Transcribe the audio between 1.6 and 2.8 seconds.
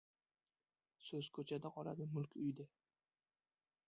qoladi, mulk― uyda.